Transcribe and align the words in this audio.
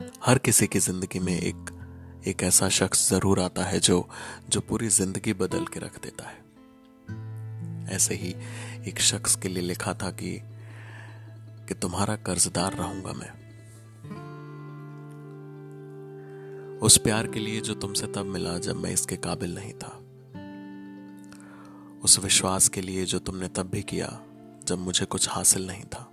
हर 0.00 0.38
किसी 0.38 0.66
की 0.66 0.78
ज़िंदगी 0.78 1.18
में 1.18 1.40
एक 1.40 1.70
एक 2.26 2.42
ऐसा 2.42 2.68
शख्स 2.68 3.10
ज़रूर 3.10 3.40
आता 3.40 3.64
है 3.64 3.80
जो 3.80 4.08
जो 4.48 4.60
पूरी 4.60 4.88
ज़िंदगी 4.88 5.32
बदल 5.32 5.64
के 5.64 5.80
रख 5.80 6.02
देता 6.02 6.24
है। 6.24 6.38
ऐसे 7.96 8.14
ही 8.14 8.34
एक 8.88 9.00
शख्स 9.00 9.36
के 9.36 9.48
लिए 9.48 9.62
लिखा 9.62 9.94
था 9.94 10.10
कि 10.10 10.40
कि 11.68 11.74
तुम्हारा 11.74 12.16
कर्जदार 12.16 12.72
रहूँगा 12.72 13.12
मैं। 13.12 13.30
उस 16.78 16.98
प्यार 16.98 17.26
के 17.26 17.40
लिए 17.40 17.60
जो 17.60 17.74
तुमसे 17.74 18.06
तब 18.06 18.26
मिला 18.26 18.58
जब 18.58 18.76
मैं 18.76 18.90
इसके 18.90 19.16
काबिल 19.16 19.54
नहीं 19.54 19.72
था। 19.72 19.96
उस 22.04 22.18
विश्वास 22.18 22.68
के 22.68 22.80
लिए 22.80 23.04
जो 23.04 23.18
तुमने 23.18 23.48
तब 23.48 23.70
भी 23.70 23.82
किया 23.82 24.20
जब 24.66 24.78
मुझे 24.78 25.04
कुछ 25.06 25.28
हासिल 25.28 25.66
नहीं 25.66 25.84
था। 25.84 26.09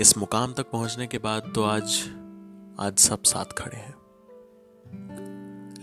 इस 0.00 0.18
मुकाम 0.18 0.52
तक 0.52 0.70
पहुँचने 0.70 1.06
के 1.06 1.18
बाद 1.18 1.52
तो 1.54 1.64
आज 1.64 1.84
आज 2.80 2.98
सब 2.98 3.22
साथ 3.22 3.44
खड़े 3.44 3.76
हैं। 3.76 3.94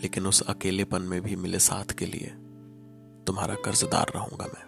लेकिन 0.01 0.27
उस 0.27 0.41
अकेलेपन 0.41 1.01
में 1.01 1.21
भी 1.21 1.35
मिले 1.35 1.59
साथ 1.59 1.85
के 1.85 2.05
लिए 2.05 2.27
तुम्हारा 3.27 3.55
कर्जदार 3.55 4.11
रहूँगा 4.15 4.45
मैं। 4.45 4.65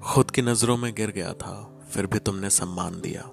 खुद 0.00 0.30
की 0.30 0.42
नज़रों 0.42 0.76
में 0.76 0.94
गिर 0.94 1.10
गया 1.10 1.32
था, 1.32 1.80
फिर 1.90 2.06
भी 2.06 2.18
तुमने 2.18 2.50
सम्मान 2.50 3.00
दिया। 3.00 3.30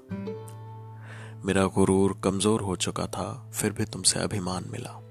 मेरा 1.46 1.66
गुरूर 1.66 2.22
कमज़ोर 2.24 2.62
हो 2.62 2.76
चुका 2.76 3.08
था, 3.08 3.52
फिर 3.54 3.72
भी 3.72 3.86
तुमसे 3.86 4.20
अभिमान 4.20 4.66
मिला। 4.72 5.02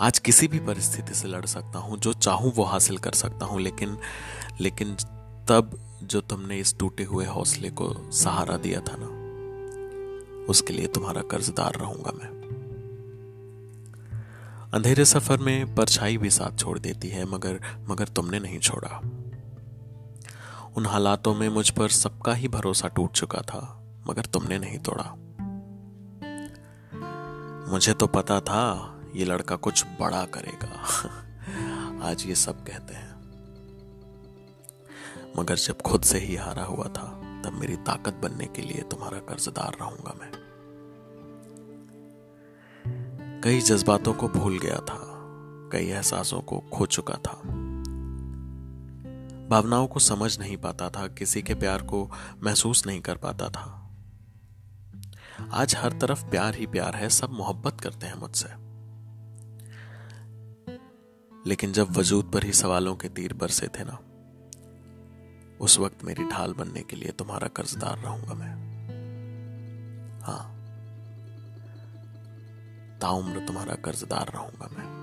आज 0.00 0.18
किसी 0.18 0.48
भी 0.48 0.58
परिस्थिति 0.58 1.14
से 1.14 1.28
लड़ 1.28 1.46
सकता 1.46 1.78
हूँ, 1.78 1.98
जो 1.98 2.12
चाहूँ 2.12 2.52
वो 2.52 2.64
हासिल 2.64 2.98
कर 2.98 3.12
सकता 3.12 3.46
हूँ, 3.46 3.60
लेकिन 3.60 3.98
लेकिन 4.60 4.96
तब 5.48 5.80
जो 6.02 6.20
तुमने 6.20 6.58
इस 6.58 6.78
टूटे 6.78 7.04
हुए 7.04 7.26
हौसले 7.26 7.70
को 7.70 8.10
सहारा 8.12 8.56
दिया 8.56 8.80
था 8.80 8.96
ना, 8.98 9.06
उसके 10.44 10.72
लिए 10.72 10.86
तुम्हारा 10.86 11.22
कर्जदार 11.22 11.74
रहूँगा 11.74 12.12
मैं। 12.12 12.34
अंधेरे 14.74 15.04
सफ़र 15.04 15.38
में 15.38 15.74
परछाई 15.74 16.16
भी 16.16 16.30
साथ 16.30 16.58
छोड़ 16.58 16.78
देती 16.78 17.08
है, 17.08 17.24
मगर 17.24 17.60
मगर 17.88 18.08
तुमने 18.08 18.38
नहीं 18.38 18.58
छोड़ा। 18.58 19.00
उन 20.76 20.86
हालातों 20.86 21.34
में 21.34 21.48
मुझ 21.48 21.70
पर 21.70 21.88
सबका 21.88 22.34
ही 22.34 22.48
भरोसा 22.48 22.88
टूट 22.88 23.12
चुका 23.12 23.38
था, 23.38 23.84
मगर 24.10 24.24
तुमने 24.24 24.58
नहीं 24.58 24.78
तोड़ा। 24.78 25.14
मुझे 27.70 27.92
तो 27.92 28.06
पता 28.06 28.40
था, 28.40 28.94
ये 29.16 29.24
लड़का 29.24 29.56
कुछ 29.56 29.84
बड़ा 30.00 30.24
करेगा। 30.24 30.84
आज 32.10 32.26
ये 32.26 32.34
सब 32.34 32.64
कहते 32.64 32.94
हैं। 32.94 33.13
मगर 35.38 35.56
जब 35.56 35.82
खुद 35.82 36.02
से 36.02 36.18
ही 36.18 36.36
हारा 36.36 36.64
हुआ 36.64 36.84
था, 36.84 37.40
तब 37.44 37.52
मेरी 37.52 37.76
ताकत 37.76 38.14
बनने 38.14 38.46
के 38.46 38.62
लिए 38.62 38.82
तुम्हारा 38.82 39.18
कर्जदार 39.18 39.76
रहूँगा 39.80 40.14
मैं। 40.20 40.44
कई 43.40 43.60
जज्बातों 43.60 44.14
को 44.14 44.28
भूल 44.28 44.58
गया 44.58 44.76
था, 44.76 45.00
कई 45.72 45.86
एहसासों 45.86 46.40
को 46.40 46.58
खो 46.58 46.86
चुका 46.86 47.14
था। 47.14 47.32
भावनाओं 49.48 49.86
को 49.86 50.00
समझ 50.00 50.38
नहीं 50.38 50.56
पाता 50.56 50.90
था, 50.90 51.06
किसी 51.06 51.42
के 51.42 51.54
प्यार 51.54 51.82
को 51.82 52.10
महसूस 52.42 52.86
नहीं 52.86 53.00
कर 53.00 53.16
पाता 53.16 53.48
था। 53.48 53.90
आज 55.52 55.76
हर 55.76 55.92
तरफ़ 55.92 56.24
प्यार 56.24 56.54
ही 56.54 56.66
प्यार 56.66 56.96
है, 56.96 57.10
सब 57.10 57.30
मोहब्बत 57.30 57.80
करते 57.80 58.06
हैं 58.06 58.14
मुझसे। 58.14 58.64
लेकिन 61.46 61.72
जब 61.72 61.96
वजूद 61.96 62.30
पर 62.34 62.44
ही 62.44 62.52
सवालों 62.52 62.96
के 62.96 63.08
तीर 63.08 63.32
बरसे 63.32 63.68
थे 63.68 63.84
ना 63.84 63.98
उस 65.64 65.78
वक्त 65.78 66.04
मेरी 66.04 66.24
ढाल 66.24 66.52
बनने 66.52 66.80
के 66.82 66.96
लिए 66.96 67.12
तुम्हारा 67.12 67.48
कर्जदार 67.48 67.98
रहूँगा 67.98 68.34
मैं। 68.34 68.52
हाँ 70.20 70.54
ताउम्र 73.00 73.46
तुम्हारा 73.46 73.74
कर्जदार 73.74 74.32
रहूँगा 74.34 74.68
मैं। 74.72 74.93